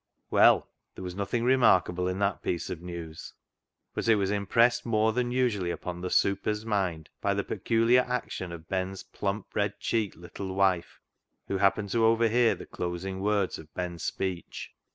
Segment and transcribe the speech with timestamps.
[0.31, 3.35] Well, there was nothing remark able in that piece of news,
[3.93, 8.51] but it was impressed more than usually upon the" super's" mind by the peculiar action
[8.51, 10.99] of Ben's plump, red cheeked little wife,
[11.47, 14.71] who happened to overhear the closing words of Ben's speech.